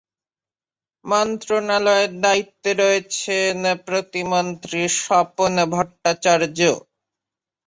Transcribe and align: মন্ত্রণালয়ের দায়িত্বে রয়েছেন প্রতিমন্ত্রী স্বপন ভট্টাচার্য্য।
মন্ত্রণালয়ের 1.05 2.11
দায়িত্বে 2.23 2.71
রয়েছেন 2.75 3.57
প্রতিমন্ত্রী 3.87 4.81
স্বপন 4.99 5.53
ভট্টাচার্য্য। 5.73 6.61